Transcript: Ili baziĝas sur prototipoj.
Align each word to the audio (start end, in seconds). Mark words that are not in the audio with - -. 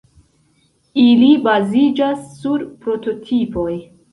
Ili 1.01 1.29
baziĝas 1.49 2.25
sur 2.41 2.67
prototipoj. 2.87 3.71